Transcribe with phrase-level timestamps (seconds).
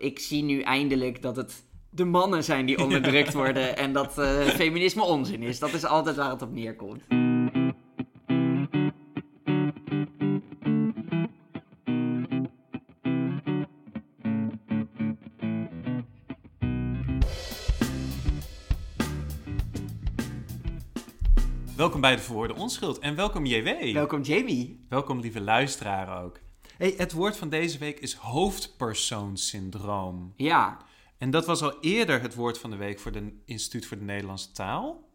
[0.00, 4.40] Ik zie nu eindelijk dat het de mannen zijn die onderdrukt worden en dat eh,
[4.40, 5.58] feminisme onzin is.
[5.58, 7.02] Dat is altijd waar het op neerkomt.
[21.76, 23.92] Welkom bij de Verwoorde Onschuld en welkom JW.
[23.92, 24.86] Welkom Jamie.
[24.88, 26.40] Welkom lieve luisteraar ook.
[26.80, 30.32] Hey, het woord van deze week is hoofdpersoonsyndroom.
[30.36, 30.76] Ja,
[31.18, 34.04] En dat was al eerder het woord van de week voor het Instituut voor de
[34.04, 35.08] Nederlandse Taal.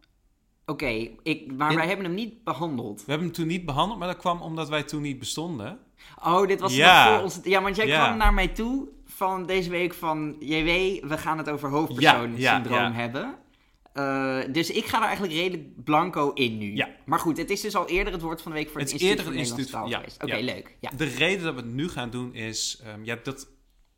[0.66, 1.08] oké.
[1.22, 2.98] ik Maar In- wij hebben hem niet behandeld.
[3.04, 5.78] We hebben hem toen niet behandeld, maar dat kwam omdat wij toen niet bestonden.
[6.24, 7.14] Oh, dit was Ja.
[7.14, 7.38] voor ons.
[7.42, 8.04] Ja, want jij Ja.
[8.04, 10.36] kwam naar mij toe van deze week van...
[10.38, 10.66] JW,
[11.08, 12.92] we gaan het over hoofdpersoonsyndroom ja.
[12.92, 13.34] hebben.
[13.96, 16.74] Eh, dus ik ga er eigenlijk redelijk blanco in nu.
[16.76, 16.88] Ja.
[17.04, 19.00] Maar goed, het is dus al eerder het woord van de week voor het, Het
[19.00, 20.02] is eerder instituut- ja.
[20.20, 20.44] Oké, ja.
[20.44, 20.76] leuk.
[20.80, 20.90] Ja.
[20.96, 23.48] De reden dat we het nu gaan doen is, ehm, ja, dat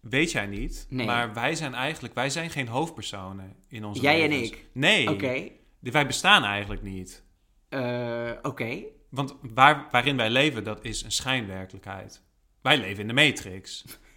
[0.01, 0.87] weet jij niet.
[0.89, 1.07] Nee.
[1.07, 4.67] Maar wij zijn eigenlijk, wij zijn geen hoofdpersonen in onze Jij en ik?
[4.73, 5.49] Nee, Oké.
[5.81, 7.25] wij bestaan eigenlijk niet.
[7.69, 8.83] Eh, Oké.
[9.11, 12.23] Want waar, waarin wij leven, dat is een schijnwerkelijkheid.
[12.63, 13.85] Wij leven in de Matrix.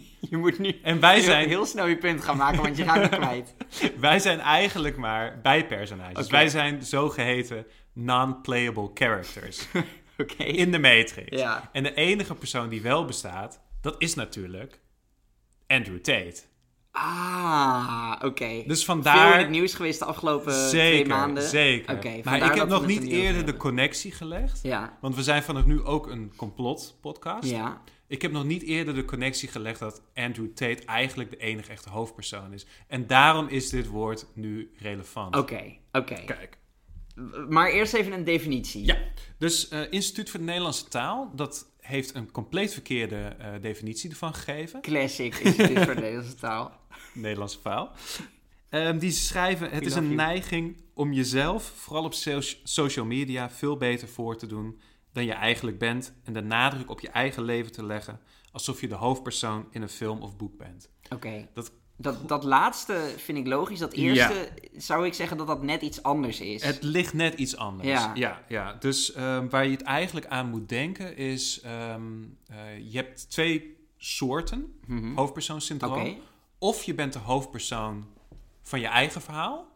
[0.30, 2.84] Je moet nu En wij heel, zijn, heel snel je punt gaan maken, want je
[2.84, 3.54] gaat het kwijt.
[3.98, 6.18] wij zijn eigenlijk maar bijpersonages.
[6.24, 6.30] Oké.
[6.30, 9.66] Wij zijn zogeheten non-playable characters
[10.36, 11.38] in de Matrix.
[11.40, 11.68] Ja.
[11.72, 14.80] En de enige persoon die wel bestaat, dat is natuurlijk
[15.66, 16.42] Andrew Tate.
[16.90, 18.62] Ah, oké.
[18.66, 19.38] Dus Veel in vandaar...
[19.38, 21.42] het nieuws geweest de afgelopen twee maanden.
[21.42, 21.94] zeker.
[21.94, 24.60] Oké, maar ik heb nog niet er eerder de connectie gelegd.
[24.62, 27.50] Ja, Want we zijn vanaf nu ook een complot-podcast.
[27.50, 27.80] ja.
[28.08, 31.90] Ik heb nog niet eerder de connectie gelegd dat Andrew Tate eigenlijk de enige echte
[31.90, 32.66] hoofdpersoon is.
[32.86, 35.36] En daarom is dit woord nu relevant.
[35.36, 36.24] Oké, oké.
[36.24, 36.58] Kijk.
[37.48, 38.84] Maar eerst even een definitie.
[38.84, 38.98] Ja,
[39.38, 44.34] dus eh, Instituut voor de Nederlandse Taal, dat heeft een compleet verkeerde eh, definitie ervan
[44.34, 44.80] gegeven.
[44.80, 46.72] Classic Instituut voor de Nederlandse Taal.
[47.14, 47.92] Nederlandse taal.
[48.68, 50.14] Ehm, die schrijven, het is een you.
[50.14, 54.80] neiging om jezelf, vooral op so- social media, veel beter voor te doen
[55.16, 56.12] dan je eigenlijk bent.
[56.24, 58.20] En de nadruk op je eigen leven te leggen,
[58.52, 60.90] alsof je de hoofdpersoon in een film of boek bent.
[61.14, 61.48] Oké.
[61.54, 63.78] Dat- Dat, dat laatste vind ik logisch.
[63.78, 66.62] Dat eerste zou ik zeggen dat dat net iets anders is.
[66.62, 67.88] Het ligt net iets anders.
[67.88, 68.10] Ja.
[68.14, 68.72] ja, ja.
[68.72, 71.60] Dus ehm, waar je het eigenlijk aan moet denken is...
[71.60, 72.02] ehm,
[72.46, 72.56] eh,
[72.92, 75.14] je hebt twee soorten Mhm.
[75.14, 76.18] hoofdpersoonsyndroom.
[76.58, 78.06] Of je bent de hoofdpersoon
[78.62, 79.66] van je eigen verhaal...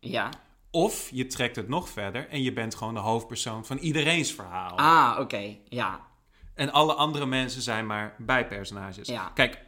[0.00, 0.30] Ja.
[0.74, 4.76] Of je trekt het nog verder en je bent gewoon de hoofdpersoon van iedereen's verhaal.
[4.76, 5.56] Ah, oké.
[5.68, 6.00] Ja.
[6.54, 9.08] En alle andere mensen zijn maar bijpersonages.
[9.08, 9.30] Ja.
[9.34, 9.58] Kijk,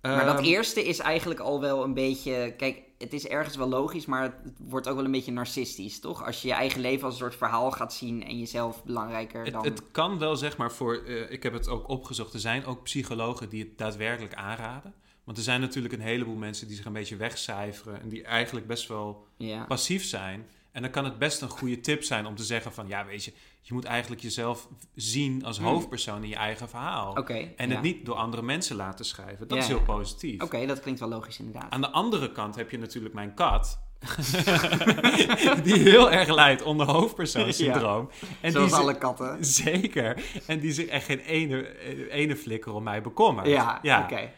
[0.00, 2.54] Maar dat ehm, eerste is eigenlijk al wel een beetje...
[2.56, 6.24] Kijk, het is ergens wel logisch, maar het wordt ook wel een beetje narcistisch, toch?
[6.26, 9.52] Als je je eigen leven als een soort verhaal gaat zien en jezelf belangrijker het,
[9.52, 9.64] dan...
[9.64, 10.94] het kan wel, zeg maar, voor.
[10.94, 12.34] eh, ik heb het ook opgezocht.
[12.34, 14.94] Er zijn ook psychologen die het daadwerkelijk aanraden.
[15.30, 18.00] Want er zijn natuurlijk een heleboel mensen die zich een beetje wegcijferen.
[18.00, 19.64] En die eigenlijk best wel Ja.
[19.64, 20.46] passief zijn.
[20.72, 23.24] En dan kan het best een goede tip zijn om te zeggen: van ja, weet
[23.24, 25.66] je, je moet eigenlijk jezelf zien als Hmm.
[25.66, 27.16] hoofdpersoon in je eigen verhaal.
[27.26, 27.74] En ja.
[27.74, 29.48] het niet door andere mensen laten schrijven.
[29.48, 29.84] Dat Ja, is heel ja.
[29.84, 30.42] positief.
[30.42, 31.70] Oké, dat klinkt wel logisch inderdaad.
[31.70, 33.78] Aan de andere kant heb je natuurlijk mijn kat.
[35.62, 38.10] die heel erg lijdt onder hoofdpersoonsyndroom.
[38.40, 39.44] En Zoals die alle katten.
[39.64, 40.22] Zeker.
[40.46, 43.46] En die zich echt geen ene, eh, ene flikker om mij bekommert.
[43.46, 44.30] Ja, oké.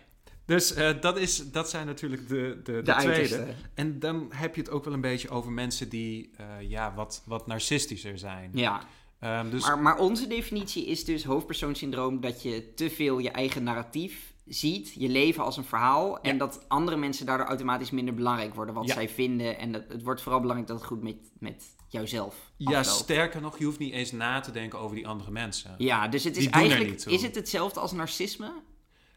[0.52, 3.54] Dus eh, dat, is, dat zijn natuurlijk de, de, de, De tweede.
[3.74, 7.22] En dan heb je het ook wel een beetje over mensen die eh, ja, wat,
[7.26, 8.50] wat narcistischer zijn.
[8.54, 8.82] Ja,
[9.18, 13.62] Ehm, dus maar, maar onze definitie is dus hoofdpersoonssyndroom dat je te veel je eigen
[13.62, 16.38] narratief ziet, je leven als een verhaal, en Ja.
[16.38, 18.94] dat andere mensen daardoor automatisch minder belangrijk worden wat Ja.
[18.94, 19.58] zij vinden.
[19.58, 22.98] En dat, het wordt vooral belangrijk dat het goed met, met jouzelf ja, afloopt.
[22.98, 25.74] sterker nog, je hoeft niet eens na te denken over die andere mensen.
[25.78, 28.52] Ja, dus het is Die eigenlijk, is het hetzelfde als narcisme?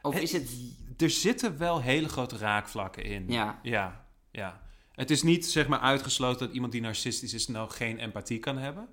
[0.02, 0.50] Of Het- is het...
[0.98, 3.26] Er zitten wel hele grote raakvlakken in.
[3.28, 4.62] Ja, Ja, ja.
[4.92, 8.58] Het is niet zeg maar uitgesloten dat iemand die narcistisch is nou geen empathie kan
[8.58, 8.88] hebben.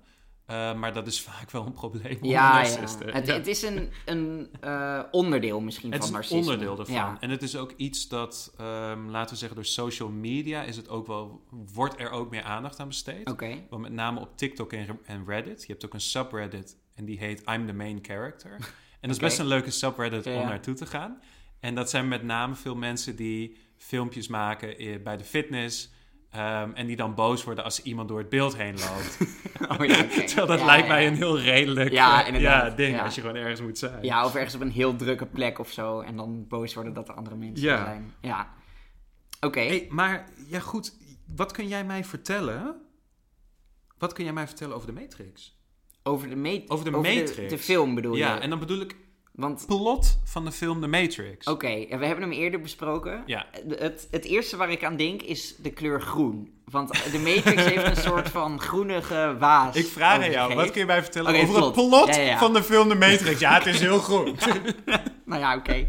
[0.49, 2.69] Uh, maar dat is vaak wel een probleem onder ja, ja.
[2.69, 3.13] narcisten.
[3.13, 3.33] Het, Ja.
[3.33, 6.51] het is een, een uh, onderdeel misschien Het van is een narcisme.
[6.53, 6.95] onderdeel ervan.
[6.95, 7.17] Ja.
[7.19, 10.89] En het is ook iets dat, um, laten we zeggen, door social media is het
[10.89, 13.29] ook wel, wordt er ook meer aandacht aan besteed.
[13.29, 13.63] Oké.
[13.69, 15.61] Want met name op TikTok en, en Reddit.
[15.61, 18.51] Je hebt ook een subreddit en die heet I'm the main character.
[18.51, 21.21] En dat is best een leuke subreddit om naartoe te gaan.
[21.63, 25.91] En dat zijn met name veel mensen die filmpjes maken eh, bij de fitness.
[26.29, 29.17] ehm, en die dan boos worden als iemand door het beeld heen loopt.
[29.79, 30.23] Oh, ja, oké.
[30.25, 31.07] Terwijl dat Ja, lijkt ja, mij ja.
[31.09, 32.69] een heel redelijk Ja, eh, inderdaad.
[32.71, 33.03] ja, ding Ja.
[33.03, 34.03] als je gewoon ergens moet zijn.
[34.03, 35.99] Ja, of ergens op een heel drukke plek of zo.
[35.99, 37.83] En dan boos worden dat er andere mensen Ja.
[37.85, 38.13] zijn.
[38.21, 38.53] Ja.
[39.39, 39.59] Oké.
[39.59, 40.97] Hey, maar ja goed,
[41.35, 42.75] wat kun jij mij vertellen?
[43.97, 45.57] Wat kun jij mij vertellen over de Matrix?
[46.03, 47.35] Over de, ma- Over de Matrix.
[47.35, 48.39] De, de film bedoel Ja, je?
[48.39, 48.95] en dan bedoel ik
[49.33, 51.47] Want, Plot van de film The Matrix.
[51.47, 53.23] oké, we hebben hem eerder besproken.
[53.25, 53.45] Ja.
[53.67, 56.53] Het, het eerste waar ik aan denk is de kleur groen.
[56.65, 59.75] Want de Matrix heeft een soort van groenige waas.
[59.75, 61.75] Ik vraag aan jou, wat kun je mij vertellen over plot.
[61.75, 62.37] het plot Ja, ja, ja.
[62.37, 63.39] van de film The Matrix?
[63.39, 64.31] Ja, het is heel goed.
[65.25, 65.87] Nou ja, oké.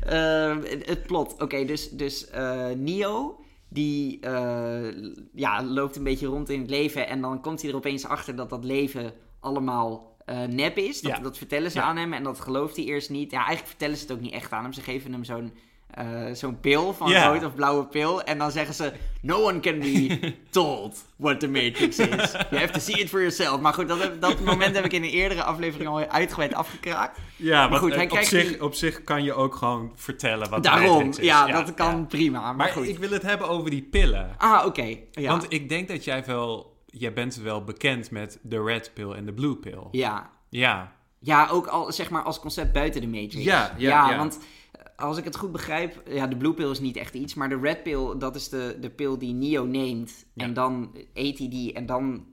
[0.00, 1.42] Eh, het, het plot.
[1.42, 4.94] Oké, dus, dus eh, Neo, die eh,
[5.34, 7.08] ja, loopt een beetje rond in het leven.
[7.08, 11.00] En dan komt hij er opeens achter dat dat leven allemaal eh, nep is.
[11.00, 11.22] Dat, Ja.
[11.22, 11.84] dat vertellen ze Ja.
[11.84, 13.30] aan hem en dat gelooft hij eerst niet.
[13.30, 14.72] Ja, eigenlijk vertellen ze het ook niet echt aan hem.
[14.72, 15.52] Ze geven hem zo'n
[15.88, 17.28] eh, zo'n pil van Ja.
[17.32, 18.22] rood of blauwe pil.
[18.22, 18.92] En dan zeggen ze,
[19.22, 20.18] no one can be
[20.50, 22.32] told what the Matrix is.
[22.50, 23.60] You have to see it for yourself.
[23.60, 27.18] Maar goed, dat, dat moment heb ik in een eerdere aflevering al uitgebreid afgekraakt.
[27.36, 29.92] Ja, maar goed, goed, hij op, krijgt zich, die- op zich kan je ook gewoon
[29.94, 31.24] vertellen wat de Daarom, Matrix is.
[31.24, 32.04] ja, dat kan ja.
[32.04, 32.40] prima.
[32.40, 32.88] Maar, Maar goed.
[32.88, 34.34] ik wil het hebben over die pillen.
[34.38, 34.96] Ah, oké.
[35.10, 35.30] Ja.
[35.30, 36.76] Want ik denk dat jij wel...
[36.90, 39.88] Jij bent wel bekend met de red pill en de blue pill.
[39.90, 40.30] ja.
[40.50, 40.92] Ja.
[41.18, 43.44] ja, ook al, zeg maar als concept buiten de Matrix.
[43.44, 44.16] Ja, ja, ja.
[44.16, 44.38] want
[44.72, 46.02] eh, als ik het goed begrijp...
[46.06, 47.34] Ja, de blue pill is niet echt iets.
[47.34, 50.26] Maar de red pill, dat is de, de pil die Neo neemt.
[50.34, 50.44] Ja.
[50.44, 52.26] En dan eet hij die en dan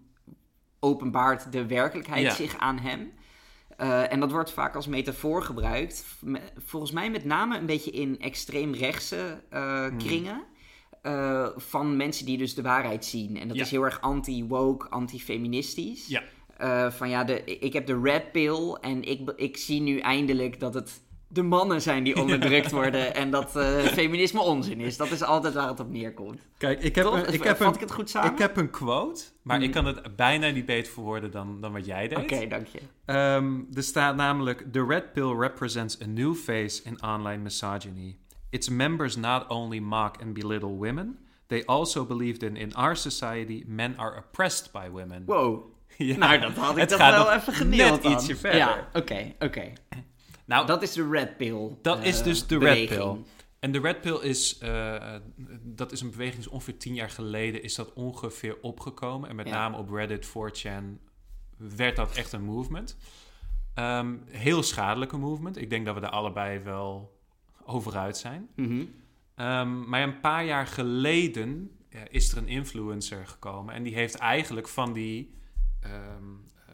[0.80, 3.12] openbaart de werkelijkheid zich aan hem.
[3.78, 6.06] Eh, en dat wordt vaak als metafoor gebruikt.
[6.58, 9.98] Volgens mij met name een beetje in extreemrechtse eh Hmm.
[11.06, 13.38] Eh, van mensen die dus de waarheid zien.
[13.38, 13.64] En dat Ja.
[13.64, 16.08] is heel erg anti-woke, anti-feministisch.
[16.08, 16.24] Ja.
[16.58, 20.60] Eh, van ja, de, ik heb de red pill en ik, ik zie nu eindelijk
[20.60, 24.98] dat het de mannen zijn die onderdrukt worden en dat eh, feminisme onzin is.
[24.98, 26.42] Dat is altijd waar het op neerkomt.
[26.58, 27.14] Kijk, ik heb, Toch?
[27.14, 28.32] een, ik Vat heb, ik een, het goed samen?
[28.32, 31.86] ik heb een quote, maar ik kan het bijna niet beter verwoorden dan, dan wat
[31.86, 32.18] jij deed.
[32.18, 32.80] Oké, dank je.
[33.06, 38.18] Ehm, er staat namelijk: The red pill represents a new face in online misogyny.
[38.56, 41.18] Its members not only mock and belittle women,
[41.48, 45.24] they also believe that in our society men are oppressed by women.
[45.26, 45.64] Wow.
[45.98, 46.18] Ja.
[46.18, 48.12] Nou, dat had ik Het toch gaat wel even geneeld net dan.
[48.12, 48.60] ietsje verder.
[48.60, 49.74] Ja, oké, oké.
[50.46, 51.78] Nou, Dat is de red pill.
[51.82, 52.90] Dat eh, is dus de beweging.
[52.90, 53.18] red pill.
[53.60, 55.16] En de red pill is, eh,
[55.62, 59.30] dat is een beweging, dus ongeveer tien jaar geleden is dat ongeveer opgekomen.
[59.30, 59.54] En met Ja.
[59.54, 61.00] name op Reddit, 4chan,
[61.58, 62.98] werd dat echt een movement.
[63.74, 65.58] Ehm, heel schadelijke movement.
[65.58, 67.15] Ik denk dat we daar allebei wel
[67.66, 68.48] over uit zijn.
[68.56, 68.84] Mhm.
[69.36, 71.72] Ehm, maar een paar jaar geleden
[72.10, 73.74] is er een influencer gekomen.
[73.74, 75.34] En die heeft eigenlijk van die...
[75.80, 75.94] ehm,
[76.68, 76.74] eh,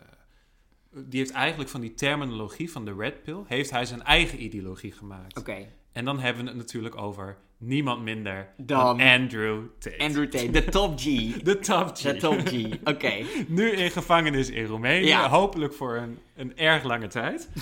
[1.06, 3.44] die heeft eigenlijk van die terminologie van de red pill...
[3.48, 5.38] heeft hij zijn eigen ideologie gemaakt.
[5.38, 5.68] Oké.
[5.92, 10.00] En dan hebben we het natuurlijk over niemand minder Dan- dan, Andrew Tate.
[10.00, 11.04] Andrew Tate, de top G.
[11.44, 12.02] de top G.
[12.02, 13.14] De top G, oké.
[13.48, 15.08] nu in gevangenis in Roemenië.
[15.08, 15.30] Ja.
[15.30, 17.50] Hopelijk voor een, een erg lange tijd.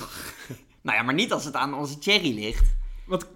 [0.81, 2.75] Nou ja, maar niet als het aan onze Cherry ligt.
[3.09, 3.27] Want,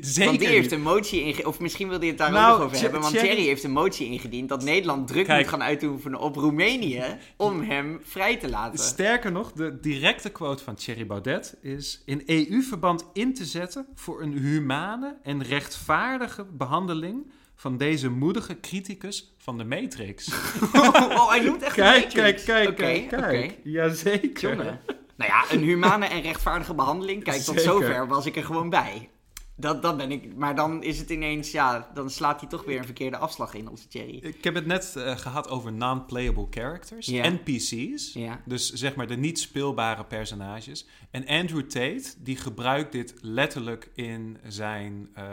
[0.00, 1.46] zeker Want die heeft een motie ingediend.
[1.46, 3.00] Of misschien wil hij het daar Nou, ook nog over hebben.
[3.00, 5.40] Want Thierry- heeft een motie ingediend dat Nederland druk Kijk.
[5.40, 7.02] moet gaan uitoefenen op Roemenië
[7.36, 8.78] om hem vrij te laten.
[8.84, 12.02] Sterker nog, de directe quote van Thierry Baudet is...
[12.04, 17.30] in EU-verband in te zetten voor een humane en rechtvaardige behandeling...
[17.54, 20.28] van deze moedige criticus van de Matrix.
[20.72, 22.44] oh, hij noemt echt Kijk, Matrix.
[22.44, 23.52] kijk, kijk, kijk, kijk.
[23.52, 23.54] oké.
[23.70, 24.50] Jazeker.
[24.56, 24.80] Jongen.
[25.20, 27.24] Nou ja, een humane en rechtvaardige behandeling.
[27.24, 27.62] Kijk, tot Zeker.
[27.62, 29.08] zover was ik er gewoon bij.
[29.56, 30.36] Dat, dat ben ik.
[30.36, 33.68] Maar dan is het ineens, ja, dan slaat hij toch weer een verkeerde afslag in,
[33.68, 34.18] onze Cherry.
[34.22, 37.06] Ik heb het net eh, gehad over non-playable characters.
[37.06, 38.18] NPC's.
[38.44, 40.86] Dus zeg maar de niet speelbare personages.
[41.10, 45.24] En Andrew Tate, die gebruikt dit letterlijk in zijn, eh,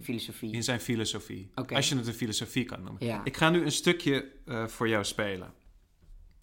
[0.00, 0.52] Filosofie.
[0.52, 1.50] in zijn filosofie.
[1.74, 3.20] Als je het een filosofie kan noemen.
[3.24, 5.52] Ik ga nu een stukje eh, voor jou spelen.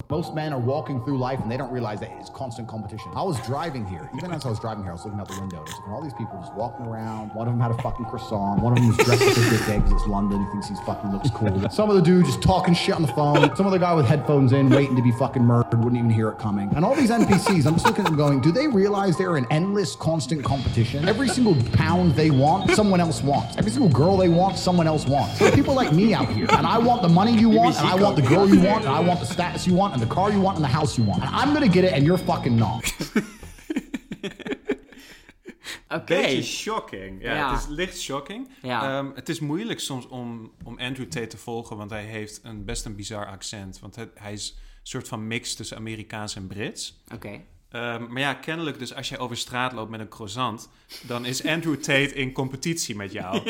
[0.08, 3.10] Most men are walking through life and they don't realize that it's constant competition.
[3.16, 4.08] I was driving here.
[4.16, 6.14] Even as I was driving here, I was looking out the window and all these
[6.14, 7.34] people just walking around.
[7.34, 8.62] One of them had a fucking croissant.
[8.62, 10.44] One of them was dressed like a dickhead because it's London.
[10.44, 11.68] He thinks he's fucking looks cool.
[11.70, 13.56] Some of the dude just talking shit on the phone.
[13.56, 16.38] Some other guy with headphones in, waiting to be fucking murdered, wouldn't even hear it
[16.38, 16.72] coming.
[16.76, 19.46] And all these NPCs, I'm just looking at them going, do they realize they're in
[19.50, 21.08] endless, constant competition?
[21.08, 23.56] Every single pound they want, someone else wants.
[23.56, 25.40] Every single girl they want, someone else wants.
[25.40, 27.96] So people like me out here, and I want the money you want, and I
[27.96, 30.30] want the girl you want, and I want the status you want, and the car
[30.30, 31.22] you want, and the house you want.
[31.22, 32.94] And I'm gonna get it, and you're fucking not.
[35.88, 36.04] Oké.
[36.04, 37.22] Beetje shocking.
[37.22, 37.50] Ja, Ja.
[37.52, 38.48] Het is licht shocking.
[38.62, 38.98] Ja.
[38.98, 42.64] Ehm, het is moeilijk soms om, om Andrew Tate te volgen, want hij heeft een,
[42.64, 43.78] best een bizar accent.
[43.78, 47.02] Want hij, hij is een soort van mix tussen Amerikaans en Brits.
[47.14, 47.40] Oké.
[47.76, 50.68] Ehm, maar ja, kennelijk dus als jij over straat loopt met een croissant,
[51.02, 53.40] dan is Andrew Tate in competitie met jou.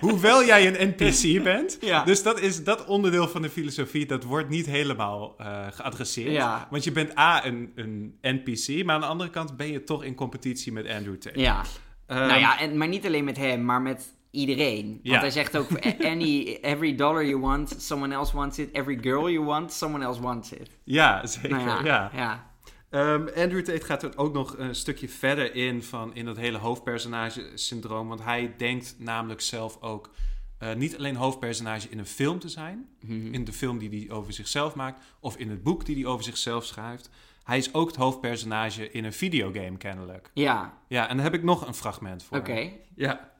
[0.00, 1.78] Hoewel jij een NPC bent.
[1.80, 2.04] Ja.
[2.04, 6.32] Dus dat is dat onderdeel van de filosofie, dat wordt niet helemaal eh, geadresseerd.
[6.32, 6.66] Ja.
[6.70, 10.04] Want je bent A, een, een NPC, maar aan de andere kant ben je toch
[10.04, 11.40] in competitie met Andrew Tate.
[11.40, 11.62] Ja.
[12.06, 14.86] Ehm, nou ja, en, maar niet alleen met hem, maar met iedereen.
[14.86, 15.18] Want Ja.
[15.18, 15.68] hij zegt ook,
[16.04, 18.68] any, every dollar you want, someone else wants it.
[18.72, 20.70] Every girl you want, someone else wants it.
[20.84, 21.50] Ja, zeker.
[21.50, 22.10] Nou ja, ja.
[22.14, 22.50] ja.
[22.92, 26.58] Ehm, Andrew Tate gaat er ook nog een stukje verder in van in dat hele
[26.58, 28.08] hoofdpersonage-syndroom.
[28.08, 30.10] Want hij denkt namelijk zelf ook
[30.58, 33.34] eh, niet alleen hoofdpersonage in een film te zijn, Mhm.
[33.34, 36.24] in de film die hij over zichzelf maakt, of in het boek die hij over
[36.24, 37.10] zichzelf schrijft.
[37.44, 40.30] Hij is ook het hoofdpersonage in een videogame kennelijk.
[40.34, 42.38] Ja, Ja, en daar heb ik nog een fragment voor.
[42.38, 42.70] oké.
[42.94, 43.31] Ja.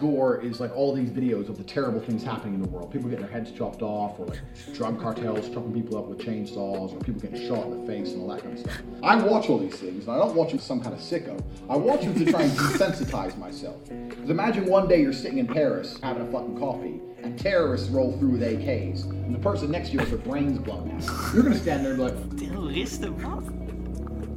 [0.00, 2.90] Gore is like all these videos of the terrible things happening in the world.
[2.90, 4.40] People getting their heads chopped off, or like
[4.72, 8.22] drug cartels chopping people up with chainsaws, or people getting shot in the face and
[8.22, 8.80] all that kind of stuff.
[9.02, 11.38] I watch all these things, and I don't watch them some kind of sicko.
[11.68, 13.76] I watch them to try and desensitize myself.
[14.08, 18.16] Because imagine one day you're sitting in Paris having a fucking coffee, and terrorists roll
[18.18, 21.34] through with AKs, and the person next to you has their brains blown out.
[21.34, 23.63] You're gonna stand there and be like, Terroristen, wat?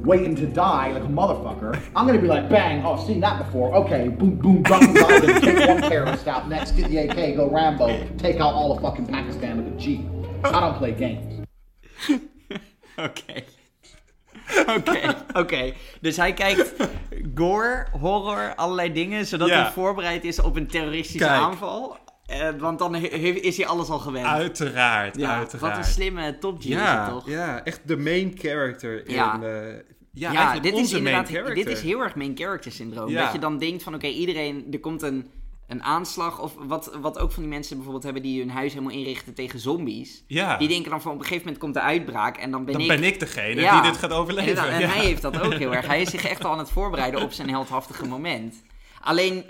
[0.04, 1.76] Waiting to die like a motherfucker.
[1.96, 3.74] I'm gonna be like, bang, oh, I've seen that before.
[3.74, 6.48] Okay, boom, boom, duck, duck, take one terrorist out.
[6.48, 7.86] Next, get the AK, go Rambo,
[8.16, 10.00] take out all of fucking Pakistan with a Jeep.
[10.44, 11.46] I don't play games.
[12.96, 13.42] Oké.
[14.76, 15.72] Oké, oké.
[16.00, 16.74] Dus hij kijkt
[17.34, 19.62] gore, horror, allerlei dingen, zodat Ja.
[19.62, 21.40] hij voorbereid is op een terroristische Kijk.
[21.40, 21.96] aanval.
[22.28, 24.26] Eh, want dan he- is hij alles al gewend.
[24.26, 25.76] Uiteraard, ja, uiteraard.
[25.76, 27.28] wat een slimme top G is ja, het toch?
[27.28, 29.14] ja, echt de main character in...
[29.14, 29.74] Eh,
[30.12, 33.12] ja, Ja, dit is inderdaad dit is heel erg main character syndroom.
[33.12, 35.30] Dat je dan denkt van oké, iedereen, er komt een,
[35.66, 36.40] een aanslag.
[36.42, 39.58] Of wat, wat ook van die mensen bijvoorbeeld hebben die hun huis helemaal inrichten tegen
[39.58, 40.24] zombies.
[40.26, 40.56] Ja.
[40.56, 42.82] Die denken dan van op een gegeven moment komt de uitbraak en dan ben Dan
[42.82, 42.88] ik...
[42.88, 44.68] ben ik degene die dit gaat overleven.
[44.70, 44.88] En Ja.
[44.88, 45.86] hij heeft dat ook heel erg.
[45.86, 48.54] Hij is zich echt al aan het voorbereiden op zijn heldhaftige moment.
[49.00, 49.44] Alleen,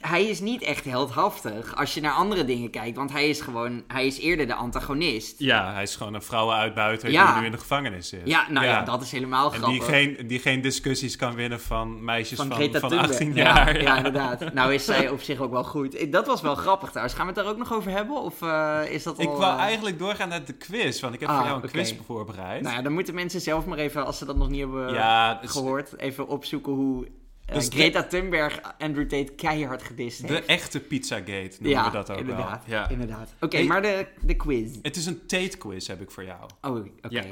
[0.00, 2.96] hij is niet echt heldhaftig als je naar andere dingen kijkt.
[2.96, 5.38] Want hij is gewoon, hij is eerder de antagonist.
[5.38, 7.30] Ja, hij is gewoon een vrouwenuitbuiter Ja.
[7.32, 8.20] die nu in de gevangenis zit.
[8.24, 9.78] Ja, nou ja, dat is helemaal En grappig.
[9.86, 13.10] die geen, die geen discussies kan winnen van meisjes van van, van, Thunberg.
[13.10, 13.82] 18 Ja, jaar.
[13.82, 14.52] Ja, inderdaad.
[14.52, 15.94] Nou is zij op zich ook wel goed.
[15.94, 17.16] Eh, Dat was wel grappig trouwens.
[17.16, 18.16] Gaan we het daar ook nog over hebben?
[18.22, 19.22] Of eh, is dat al...
[19.22, 21.68] Ik wou eh, eigenlijk doorgaan naar de quiz, want ik heb Ah, voor jou een
[21.70, 22.62] quiz voorbereid.
[22.62, 25.40] Nou ja, dan moeten mensen zelf maar even, als ze dat nog niet hebben Ja,
[25.44, 27.08] gehoord, even opzoeken hoe
[27.50, 30.32] eh, Dus de- Greta Thunberg Andrew Tate keihard gedist heeft.
[30.32, 32.78] de echte Pizzagate noemen we dat ook inderdaad, wel.
[32.78, 32.88] Ja.
[32.88, 33.34] inderdaad.
[33.40, 34.76] Oké, maar de, de quiz.
[34.82, 36.50] Het is een Tate-quiz heb ik voor jou.
[36.60, 36.90] Oh, oké.
[37.08, 37.24] Ja.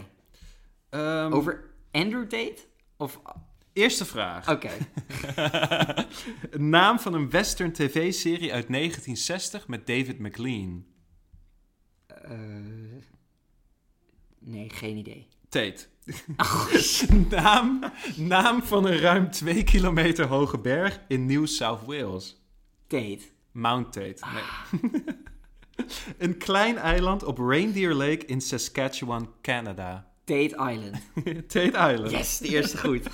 [0.91, 2.57] Ehm, Over Andrew Tate?
[2.97, 3.21] Of...
[3.73, 4.49] Eerste vraag.
[4.51, 4.71] Oké.
[6.59, 10.85] Naam van een western tv-serie uit 1960 met David McLean.
[12.07, 12.39] Eh,
[14.39, 15.29] nee, geen idee.
[15.49, 15.87] Tate.
[17.31, 22.43] naam, naam van een ruim 2 kilometer hoge berg in New South Wales.
[22.87, 23.21] Tate.
[23.53, 24.25] Mount Tate.
[24.33, 25.03] Nee.
[26.19, 30.11] een klein eiland op Reindeer Lake in Saskatchewan, Canada.
[30.25, 30.97] Tate Island.
[31.53, 32.11] Tate Island.
[32.11, 33.07] Yes, de eerste goed.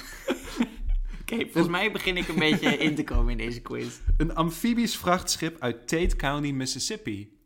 [1.20, 3.94] Oké, volgens mij begin ik een beetje in te komen in deze quiz.
[4.16, 7.38] Een amfibisch vrachtschip uit Tate County, Mississippi.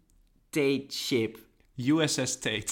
[0.51, 1.39] Tate Ship.
[1.77, 2.67] USS Tate.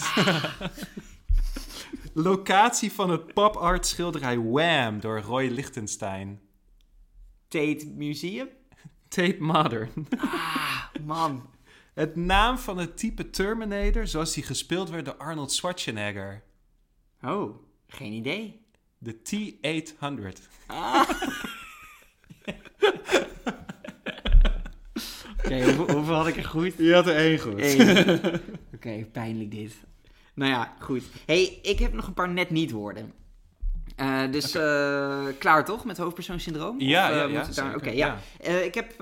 [2.18, 6.40] Locatie van het pop art schilderij Wham door Roy Lichtenstein.
[7.48, 8.48] Tate Museum?
[9.08, 9.90] Tate Modern.
[11.04, 11.50] Man.
[11.94, 16.42] Het naam van het type Terminator zoals die gespeeld werd door Arnold Schwarzenegger.
[17.22, 17.56] Oh,
[17.86, 18.66] geen idee.
[18.98, 20.40] De T-800.
[25.38, 26.74] Oké, hoeveel, hoeveel had ik er goed?
[26.78, 27.60] Je had er één goed.
[27.60, 28.20] Eén.
[28.74, 29.76] Oké, pijnlijk dit.
[30.36, 31.02] Nou ja, goed.
[31.26, 33.12] hey, ik heb nog een paar net niet woorden.
[33.96, 36.80] Eh, dus eh, klaar toch met hoofdpersoonssyndroom?
[36.80, 38.18] Ja, Of, eh, ja, ja, Oké, ja.
[38.42, 38.50] ja.
[38.50, 38.98] Ik heb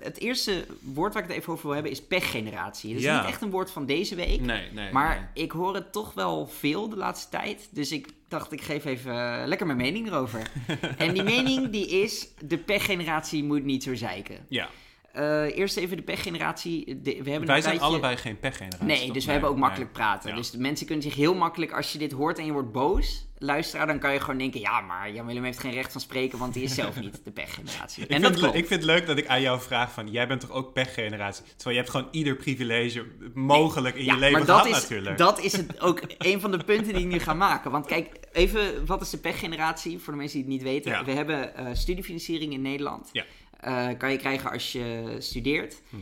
[0.00, 2.88] het eerste woord waar ik het even over wil hebben is pechgeneratie.
[2.90, 3.20] Dat is Ja.
[3.20, 4.40] niet echt een woord van deze week.
[4.40, 4.92] Nee, nee.
[4.92, 7.68] Maar ik hoor het toch wel veel de laatste tijd.
[7.70, 10.42] Dus ik dacht, ik geef even lekker mijn mening erover.
[10.98, 14.36] en die mening die is, de pechgeneratie moet niet zo zeiken.
[14.48, 14.68] Ja,
[15.12, 17.00] Eh, eerst even de pechgeneratie.
[17.02, 17.80] De, we hebben wij een zijn tijdje...
[17.80, 18.86] allebei geen pechgeneratie.
[18.86, 19.14] Nee, toch?
[19.14, 19.64] dus we hebben ook nee.
[19.64, 20.30] makkelijk praten.
[20.30, 20.36] Ja.
[20.36, 23.28] Dus de mensen kunnen zich heel makkelijk, als je dit hoort en je wordt boos,
[23.38, 26.38] luisteraar, dan kan je gewoon denken: ja, maar Jan Willem heeft geen recht van spreken,
[26.38, 28.02] want die is zelf niet de pechgeneratie.
[28.04, 28.54] Ik, En vind dat klopt.
[28.54, 30.10] ik vind het leuk dat ik aan jou vraag van...
[30.10, 31.44] Jij bent toch ook pechgeneratie?
[31.44, 34.82] Terwijl je hebt gewoon ieder privilege mogelijk in ja, je leven maar dat gehad is,
[34.82, 35.18] natuurlijk.
[35.18, 37.70] dat is het ook een van de punten die ik nu ga maken.
[37.70, 39.98] Want kijk, even, wat is de pechgeneratie?
[39.98, 40.90] Voor de mensen die het niet weten.
[40.90, 41.04] Ja.
[41.04, 43.08] We hebben eh, studiefinanciering in Nederland.
[43.12, 43.24] Ja.
[43.60, 45.82] Eh, kan je krijgen als je studeert.
[45.90, 45.96] Hm.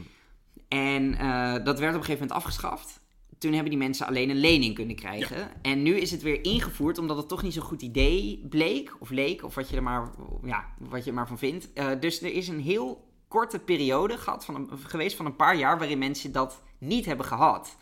[0.68, 3.00] En eh, dat werd op een gegeven moment afgeschaft.
[3.38, 5.50] Toen hebben die mensen alleen een lening kunnen krijgen.
[5.62, 9.10] En nu is het weer ingevoerd, omdat het toch niet zo'n goed idee bleek, of
[9.10, 10.10] leek, of wat je er maar,
[10.44, 11.72] ja, wat je er maar van vindt.
[11.72, 15.56] Eh, dus er is een heel korte periode gehad van een, geweest van een paar
[15.56, 17.76] jaar waarin mensen dat niet hebben gehad.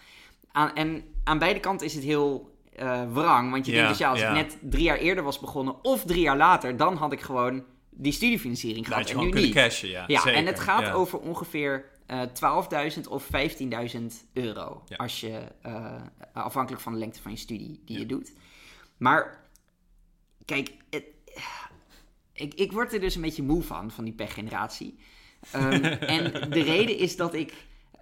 [0.53, 2.55] Aan, en aan beide kanten is het heel
[3.13, 3.51] wrang.
[3.51, 6.05] Want je Ja, denkt dus ja, als ik net drie jaar eerder was begonnen of
[6.05, 7.65] drie jaar later, dan had ik gewoon
[7.97, 9.09] die studiefinanciering gehad.
[9.09, 9.55] je en nu niet.
[9.55, 10.05] cashen, ja.
[10.07, 10.93] Ja, Zeker, en het gaat ja.
[10.93, 12.23] over ongeveer eh
[12.95, 14.83] 12.000 of 15.000 euro.
[14.89, 14.97] Ja.
[14.97, 18.33] Als je, eh, afhankelijk van de lengte van je studie die je doet.
[18.97, 19.49] Maar
[20.45, 21.05] kijk, het-
[22.33, 24.99] ik, ik word er dus een beetje moe van, van die pechgeneratie.
[25.53, 25.85] Ehm,
[26.17, 27.55] en de reden is dat ik...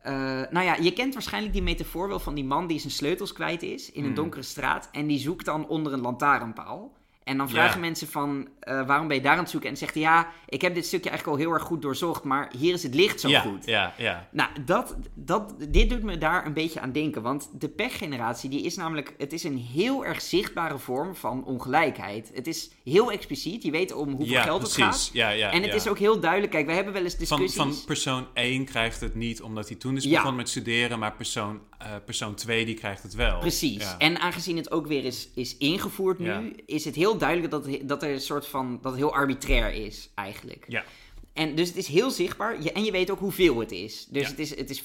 [0.03, 0.13] eh,
[0.51, 3.63] nou ja, je kent waarschijnlijk die metafoor wel van die man die zijn sleutels kwijt
[3.63, 4.15] is in een Hmm.
[4.15, 4.89] donkere straat.
[4.93, 6.97] En die zoekt dan onder een lantaarnpaal.
[7.25, 9.71] En dan vragen mensen van, eh, waarom ben je daar aan het zoeken?
[9.71, 12.53] En zegt hij, ja, ik heb dit stukje eigenlijk al heel erg goed doorzocht, maar
[12.59, 13.65] hier is het licht zo goed.
[13.67, 14.29] ja, ja.
[14.31, 17.23] Nou, dat, dat, dit doet me daar een beetje aan denken.
[17.23, 19.15] Want de pechgeneratie, die is namelijk...
[19.19, 22.31] Het is een heel erg zichtbare vorm van ongelijkheid.
[22.35, 23.63] Het is heel expliciet.
[23.63, 24.77] Je weet om hoeveel geld precies.
[24.77, 25.11] het gaat.
[25.13, 26.53] Ja, ja, en het is ook heel duidelijk...
[26.53, 27.77] Kijk, we hebben wel eens Van, discussies...
[27.77, 31.61] van persoon 1 krijgt het niet omdat hij toen is begonnen met studeren, maar persoon,
[31.85, 33.39] eh, persoon 2 die krijgt het wel.
[33.39, 33.83] Precies.
[33.83, 33.99] Ja.
[33.99, 36.27] En aangezien het ook weer is, is ingevoerd nu...
[36.27, 36.43] Ja.
[36.67, 38.79] is het heel duidelijk dat, dat er een soort van...
[38.83, 40.65] dat het heel arbitrair is, eigenlijk.
[40.69, 40.85] Ja.
[41.33, 42.63] En dus het is heel zichtbaar.
[42.63, 44.07] Je, en je weet ook hoeveel het is.
[44.11, 44.29] Dus Ja.
[44.29, 44.83] het is, het is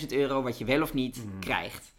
[0.00, 1.38] 15.000 euro wat je wel of niet Mhm.
[1.38, 1.90] krijgt.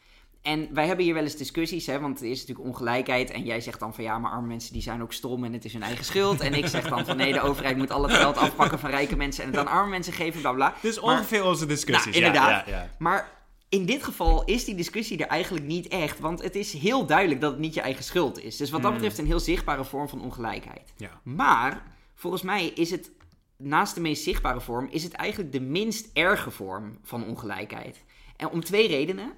[0.42, 3.32] En wij hebben hier wel eens discussies, hè, want er is natuurlijk ongelijkheid.
[3.32, 5.66] En jij zegt dan van ja, maar arme mensen die zijn ook stom en het
[5.66, 6.40] is hun eigen schuld.
[6.42, 9.16] En ik zeg dan van nee, de overheid moet al het geld afpakken van rijke
[9.16, 10.74] mensen en het aan arme mensen geven, bla bla.
[10.82, 12.06] Maar- ongeveer onze discussies.
[12.06, 12.66] Nou, inderdaad.
[12.68, 12.90] Ja, ja, ja.
[12.98, 13.32] Maar
[13.74, 16.20] in dit geval is die discussie er eigenlijk niet echt.
[16.20, 18.58] Want het is heel duidelijk dat het niet je eigen schuld is.
[18.58, 18.98] Dus wat dat Mm.
[18.98, 20.94] betreft een heel zichtbare vorm van ongelijkheid.
[20.98, 21.22] Ja.
[21.24, 21.84] Maar
[22.16, 23.12] volgens mij is het,
[23.58, 28.04] naast de meest zichtbare vorm, is het eigenlijk de minst erge vorm van ongelijkheid.
[28.38, 29.32] En om twee redenen.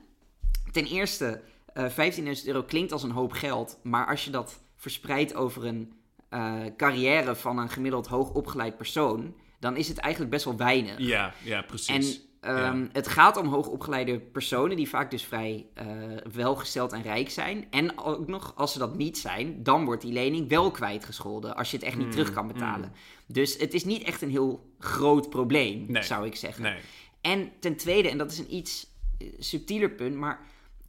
[0.72, 1.42] Ten eerste,
[1.74, 3.80] eh 15.000 euro klinkt als een hoop geld.
[3.84, 5.94] Maar als je dat verspreidt over een
[6.30, 11.00] eh, carrière van een gemiddeld hoogopgeleid persoon, dan is het eigenlijk best wel weinig.
[11.00, 12.04] Ja, ja, En
[12.46, 12.88] ehm, Ja.
[12.92, 15.86] het gaat om hoogopgeleide personen die vaak dus vrij eh,
[16.34, 17.68] welgesteld en rijk zijn.
[17.70, 21.72] En ook nog, als ze dat niet zijn, dan wordt die lening wel kwijtgescholden als
[21.72, 22.92] je het echt niet Mm, terug kan betalen.
[23.28, 26.04] Dus het is niet echt een heel groot probleem, Nee.
[26.04, 26.64] zou ik zeggen.
[26.64, 26.80] nee.
[27.22, 28.88] En ten tweede, en dat is een iets
[29.18, 30.40] eh, subtieler punt, maar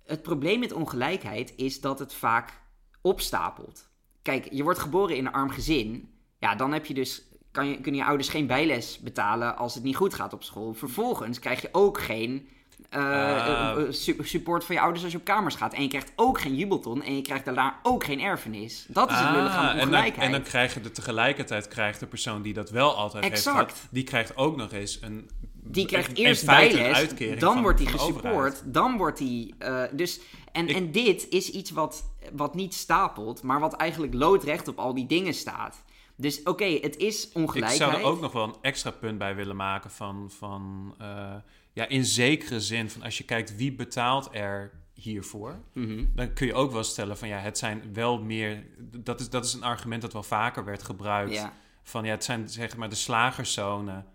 [0.04, 2.60] het probleem met ongelijkheid is dat het vaak
[3.00, 3.88] opstapelt.
[4.22, 6.10] Kijk, je wordt geboren in een arm gezin.
[6.38, 7.22] Ja, dan heb je dus,
[7.56, 10.74] kan je, kunnen je ouders geen bijles betalen als het niet goed gaat op school.
[10.74, 12.48] Vervolgens krijg je ook geen
[12.90, 13.80] eh, Ah.
[13.80, 15.74] eh, su- support van je ouders als je op kamers gaat.
[15.74, 18.84] En je krijgt ook geen jubelton en je krijgt daarna ook geen erfenis.
[18.88, 20.26] Dat is het lullige aan Ah, en, dan, ongelijkheid.
[20.26, 23.72] en dan krijg je de tegelijkertijd krijgt de persoon die dat wel altijd heeft gehad,
[23.90, 28.62] die krijgt ook nog eens een Die krijgt eerst bijles, dan van- wordt hij gesupport,
[28.64, 29.52] dan wordt hij...
[29.58, 30.20] eh, dus,
[30.52, 34.78] en, Ik- en dit is iets wat, wat niet stapelt, maar wat eigenlijk loodrecht op
[34.78, 35.84] al die dingen staat.
[36.16, 37.78] Dus oké, het is Ik ongelijkheid.
[37.78, 41.34] zou er ook nog wel een extra punt bij willen maken van, van eh,
[41.72, 46.04] ja, in zekere zin van als je kijkt wie betaalt er hiervoor, Mhm.
[46.14, 49.44] dan kun je ook wel stellen van ja, het zijn wel meer, dat is, dat
[49.44, 51.32] is een argument dat wel vaker werd gebruikt.
[51.34, 51.52] Ja.
[51.82, 54.06] Van ja, het zijn zeg maar de slagerszonen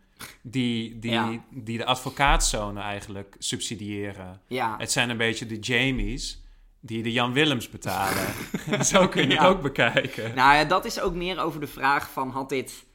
[0.42, 1.44] die, die, Ja.
[1.50, 4.42] die de advocaatzonen eigenlijk subsidiëren.
[4.48, 4.76] Ja.
[4.78, 6.41] Het zijn een beetje de Jamies
[6.82, 8.26] die de Jan Willems betalen.
[8.86, 9.41] Zo kun je Ja.
[9.41, 10.36] het ook bekijken.
[10.36, 12.86] Nou ja, dat is ook meer over de vraag van had dit...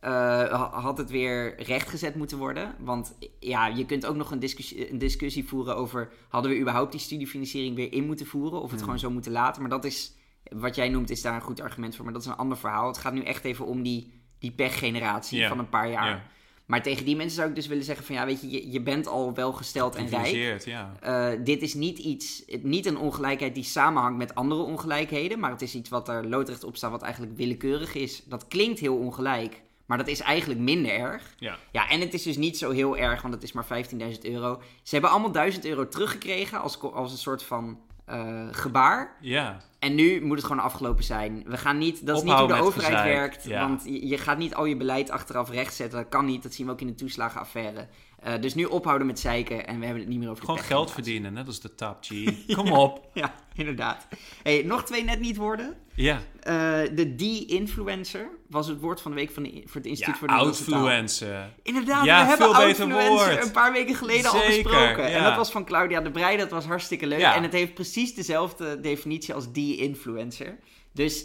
[0.00, 2.74] eh, ha- had het weer rechtgezet moeten worden?
[2.78, 6.08] Want ja, je kunt ook nog een discussie, een discussie voeren over...
[6.28, 8.52] hadden we überhaupt die studiefinanciering weer in moeten voeren?
[8.54, 8.62] Hmm.
[8.62, 9.60] Of het gewoon zo moeten laten?
[9.62, 12.04] Maar dat is, wat jij noemt, is daar een goed argument voor.
[12.04, 12.86] Maar dat is een ander verhaal.
[12.86, 16.08] Het gaat nu echt even om die, die pechgeneratie van een paar jaar.
[16.08, 16.22] ja.
[16.66, 18.14] Maar tegen die mensen zou ik dus willen zeggen van...
[18.14, 20.64] ja, weet je, je, je bent al welgesteld en rijk.
[20.64, 20.92] Ja.
[21.00, 25.62] Eh, dit is niet iets, niet een ongelijkheid die samenhangt met andere ongelijkheden, maar het
[25.62, 28.22] is iets wat er loodrecht op staat, wat eigenlijk willekeurig is.
[28.24, 31.34] Dat klinkt heel ongelijk, maar dat is eigenlijk minder erg.
[31.38, 31.58] ja.
[31.72, 34.62] Ja, en het is dus niet zo heel erg, want het is maar 15.000 euro.
[34.82, 39.16] Ze hebben allemaal 1000 euro teruggekregen als, als een soort van eh, gebaar.
[39.20, 41.42] Ja, En nu moet het gewoon afgelopen zijn.
[41.46, 43.44] We gaan niet, dat is niet hoe de overheid gezeik, werkt.
[43.44, 43.68] ja.
[43.68, 45.98] Want je, je gaat niet al je beleid achteraf rechtzetten.
[45.98, 46.42] Dat kan niet.
[46.42, 47.88] Dat zien we ook in de toeslagenaffaire.
[48.16, 50.92] Eh, dus nu ophouden met zeiken en we hebben het niet meer over gewoon geld
[50.92, 52.10] verdienen, net als de top G.
[52.56, 53.08] Kom op.
[53.14, 54.06] Ja, inderdaad.
[54.42, 55.76] Hey, nog twee net niet woorden.
[55.94, 60.14] Ja, Eh, de de-influencer was het woord van de week van de, voor het Instituut
[60.14, 60.80] ja voor de Nederlandse Taal.
[60.80, 61.50] outfluencer.
[61.62, 65.04] Inderdaad, Ja, we hebben outfluencer een paar weken geleden al Zeker, besproken.
[65.12, 67.20] En dat was van Claudia de Breij, dat was hartstikke leuk.
[67.20, 70.58] En het heeft precies dezelfde definitie als de-influencer.
[70.92, 71.24] Dus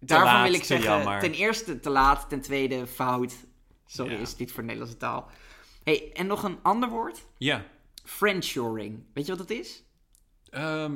[0.00, 3.34] daarvan laat, wil ik zeggen, ten eerste te laat, ten tweede fout.
[3.86, 5.28] Sorry, is dit voor de Nederlandse taal.
[5.88, 7.26] Hey, en nog een ander woord.
[7.38, 7.64] Ja.
[8.04, 9.02] Friendshoring.
[9.14, 9.84] Weet je wat dat is?
[10.50, 10.92] Ehm,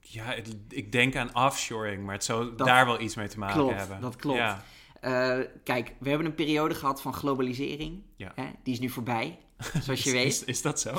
[0.00, 3.38] ja, het- ik denk aan offshoring, maar het zou Dat daar wel iets mee te
[3.38, 4.00] maken klopt, hebben.
[4.00, 4.38] dat klopt.
[4.38, 4.64] Ja.
[5.00, 8.02] Eh, kijk, we hebben een periode gehad van globalisering.
[8.16, 8.32] Ja.
[8.34, 8.44] Hè?
[8.62, 9.38] Die is nu voorbij,
[9.82, 10.26] zoals je Is, weet.
[10.26, 10.92] is, is dat zo?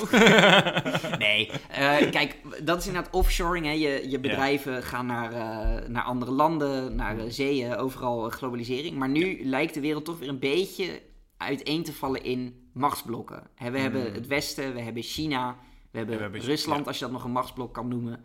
[1.17, 3.65] Nee, eh, kijk, dat is inderdaad offshoring.
[3.65, 3.71] Hè?
[3.71, 8.97] Je, je bedrijven gaan naar, eh, naar andere landen, naar zeeën, overal globalisering.
[8.97, 11.01] Maar nu lijkt de wereld toch weer een beetje
[11.37, 13.43] uiteen te vallen in machtsblokken.
[13.71, 15.55] We hebben het Westen, we hebben China,
[15.91, 16.85] we hebben, we hebben- Rusland, ja.
[16.85, 18.23] als je dat nog een machtsblok kan noemen.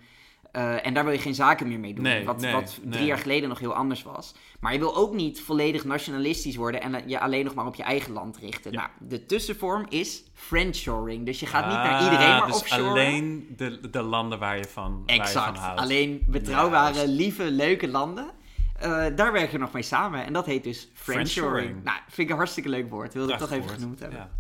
[0.53, 2.05] Eh, en daar wil je geen zaken meer mee doen.
[2.05, 3.05] Nee, wat nee, wat drie nee.
[3.05, 4.35] jaar geleden nog heel anders was.
[4.61, 7.83] Maar je wil ook niet volledig nationalistisch worden en je alleen nog maar op je
[7.83, 8.73] eigen land richten.
[8.73, 8.79] Ja.
[8.79, 11.27] Nou, de tussenvorm is friendshoring.
[11.27, 12.83] Dus je gaat niet Ah, naar iedereen maar dus offshore.
[12.89, 15.47] alleen de, de landen waar je van, waar je Exact.
[15.47, 15.81] van houdt.
[15.81, 18.31] Alleen betrouwbare, lieve, leuke landen.
[18.79, 20.25] Eh, daar werken we nog mee samen.
[20.25, 21.29] En dat heet dus friendshoring.
[21.29, 21.85] Friendshoring.
[21.85, 23.15] Nou, vind ik een hartstikke leuk woord.
[23.15, 23.81] Wilde ik toch Prachtig even woord.
[23.81, 24.19] genoemd hebben.
[24.19, 24.31] Ja.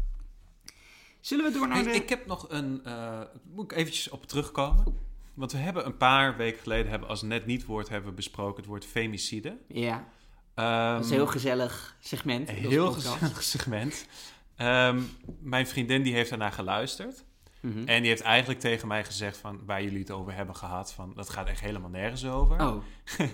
[1.20, 1.90] Zullen we door naar de...
[1.90, 2.80] Ik heb nog een...
[2.84, 3.20] eh,
[3.54, 4.84] moet ik eventjes op terugkomen?
[5.34, 8.56] Want we hebben een paar weken geleden hebben als net niet woord hebben we besproken
[8.56, 9.56] het woord femicide.
[9.68, 10.04] Ja,
[10.54, 12.48] Ehm, dat is een heel gezellig segment.
[12.48, 14.06] een heel gezellig segment.
[14.56, 15.00] Ehm,
[15.40, 17.24] mijn vriendin die heeft daarna geluisterd.
[17.60, 17.78] Mhm.
[17.88, 20.92] En die heeft eigenlijk tegen mij gezegd van waar jullie het over hebben gehad.
[20.92, 22.60] Van dat gaat echt helemaal nergens over.
[22.66, 22.82] Oh,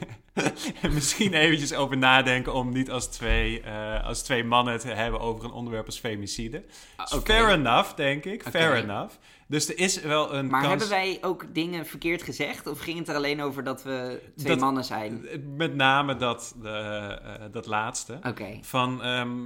[0.95, 5.21] Misschien eventjes over nadenken om niet als twee, eh, als twee mannen het te hebben
[5.21, 6.65] over een onderwerp als femicide.
[6.97, 7.07] Ah.
[7.25, 8.43] Fair enough, denk ik.
[8.43, 9.15] Fair enough.
[9.49, 10.71] Dus er is wel een Maar kans...
[10.71, 12.67] hebben wij ook dingen verkeerd gezegd?
[12.67, 15.27] Of ging het er alleen over dat we twee Dat- mannen zijn?
[15.57, 18.19] Met name dat, de, eh, dat laatste.
[18.23, 18.59] Oké.
[18.63, 19.37] Van, ehm,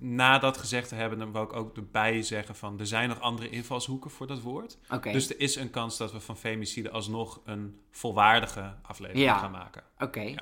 [0.00, 2.78] na dat gezegd te hebben, dan wil ik ook erbij zeggen van...
[2.78, 4.78] er zijn nog andere invalshoeken voor dat woord.
[4.90, 5.12] Oké.
[5.12, 9.38] Dus er is een kans dat we van femicide alsnog een volwaardige aflevering Ja.
[9.38, 9.82] gaan maken.
[10.00, 10.34] Oké.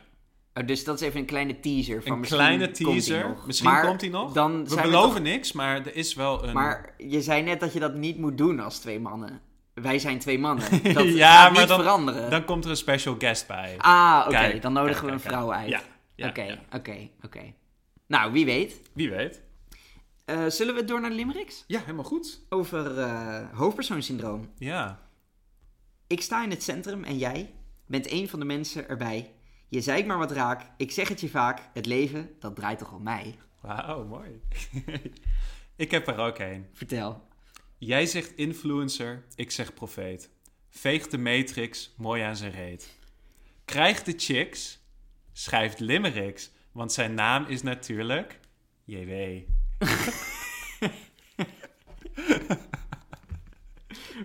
[0.54, 3.36] Oh, dus dat is even een kleine teaser van Een misschien kleine teaser.
[3.46, 4.32] Misschien Maar komt hij nog.
[4.32, 6.52] Dan We beloven toch- niks, maar er is wel een...
[6.54, 9.40] Maar je zei net dat je dat niet moet doen als twee mannen.
[9.74, 10.64] Wij zijn twee mannen.
[10.94, 12.30] Dat Ja, gaat maar niet dan- veranderen.
[12.30, 13.74] Dan komt er een special guest bij.
[13.78, 14.58] Ah, oké.
[14.58, 15.82] Dan nodigen kijk, we een kijk, vrouw uit.
[16.16, 17.40] Oké, oké, oké.
[18.06, 18.80] Nou, wie weet.
[18.92, 19.42] Wie weet.
[20.24, 21.64] Eh, zullen we door naar limericks?
[21.66, 22.40] Ja, helemaal goed.
[22.48, 24.50] Over eh hoofdpersoonsyndroom.
[24.58, 25.00] Ja.
[26.06, 27.50] Ik sta in het centrum en jij
[27.86, 29.30] bent een van de mensen erbij.
[29.68, 31.68] Je zei ik maar wat raak, ik zeg het je vaak.
[31.72, 33.38] Het leven, dat draait toch om mij?
[33.61, 34.40] Wauw, mooi.
[35.76, 36.66] ik heb er ook een.
[36.72, 37.26] Vertel.
[37.78, 40.31] Jij zegt influencer, ik zeg profeet.
[40.68, 42.96] Veegt de matrix mooi aan zijn reet.
[43.64, 44.78] Krijgt de chicks,
[45.33, 46.50] schrijft limericks.
[46.72, 48.40] Want zijn naam is natuurlijk...
[48.85, 49.12] JW.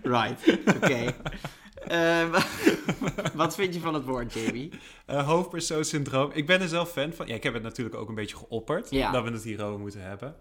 [0.03, 0.93] Right, oké.
[0.93, 1.07] Eh,
[2.31, 2.45] wa-
[3.43, 4.69] wat vind je van het woord, Jamie?
[5.09, 6.31] Uh, hoofdpersoonsyndroom.
[6.33, 7.27] Ik ben er zelf fan van.
[7.27, 8.89] Ja, ik heb het natuurlijk ook een beetje geopperd.
[8.89, 9.11] Ja.
[9.11, 10.35] Dat we het hierover moeten hebben.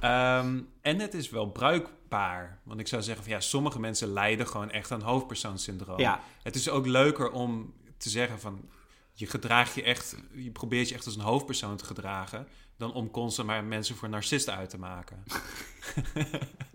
[0.00, 2.60] Ehm, en het is wel bruikbaar.
[2.64, 5.98] Want ik zou zeggen van ja, sommige mensen lijden gewoon echt aan hoofdpersoonsyndroom.
[5.98, 6.20] Ja.
[6.42, 8.68] Het is ook leuker om te zeggen van
[9.12, 12.46] je gedraagt je echt, je probeert je echt als een hoofdpersoon te gedragen.
[12.76, 15.22] Dan om constant maar mensen voor narcisten uit te maken.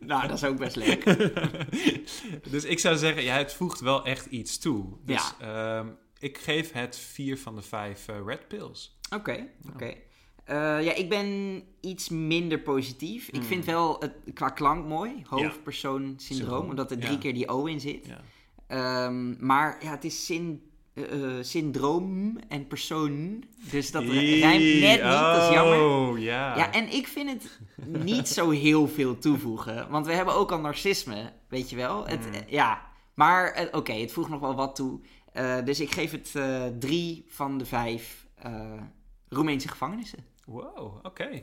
[0.07, 1.03] Nou, dat is ook best leuk.
[2.51, 4.85] dus ik zou zeggen, ja, het voegt wel echt iets toe.
[5.05, 5.87] Dus ehm,
[6.19, 8.99] ik geef het vier van de vijf eh, red pills.
[9.15, 9.93] Oké, oké.
[10.43, 13.29] Eh, ja, ik ben iets minder positief.
[13.29, 15.23] Ik vind wel het qua klank mooi.
[15.25, 17.17] Hoofdpersoon syndroom, Syndroom, omdat er drie ja.
[17.17, 18.05] keer die O in zit.
[18.05, 18.21] Ja.
[18.67, 20.66] Ehm, maar ja, het is syn,
[20.97, 23.43] eh, eh, syndroom en persoon.
[23.71, 25.79] Dus dat rijmt net niet, dat is jammer.
[25.79, 26.71] Oh, ja.
[26.71, 27.59] En ik vind het
[28.03, 29.89] niet zo heel veel toevoegen.
[29.89, 32.07] Want we hebben ook al narcisme, weet je wel.
[32.07, 32.33] Het, Hmm.
[32.33, 32.81] eh, Ja,
[33.13, 34.99] maar oké, het voegt nog wel wat toe.
[35.65, 36.31] Dus ik geef het
[36.79, 38.27] drie van de vijf
[39.29, 40.19] Roemeense gevangenissen.
[40.45, 41.41] Wow, oké.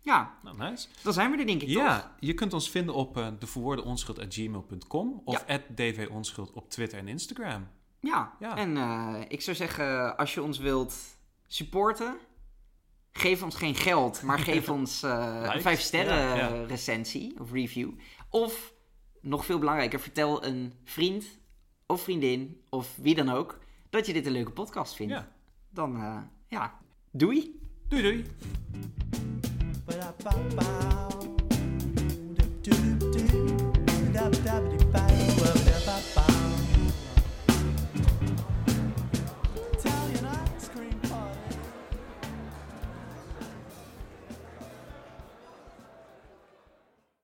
[0.00, 0.88] Ja, Nou, nice.
[1.02, 1.76] dan zijn we er denk ik toch?
[1.82, 5.60] Ja, je kunt ons vinden op uh, deverwoordenonschuld.gmail.com of Ja.
[5.74, 7.68] @dvonschuld op Twitter en Instagram.
[8.06, 8.56] Ja, Ja.
[8.56, 10.94] en eh, ik zou zeggen, als je ons wilt
[11.46, 12.16] supporten,
[13.12, 15.62] geef ons geen geld, maar geef ons eh, een Likes.
[15.62, 16.64] vijf sterren Ja, ja.
[16.66, 17.90] recensie of review.
[18.30, 18.72] Of,
[19.20, 21.24] nog veel belangrijker, vertel een vriend
[21.86, 23.58] of vriendin of wie dan ook,
[23.90, 25.12] dat je dit een leuke podcast vindt.
[25.12, 25.28] Ja.
[25.70, 26.78] Dan, eh, ja,
[27.10, 27.60] doei!
[27.88, 28.24] Doei doei.
[29.84, 31.05] Ba-da-ba-ba.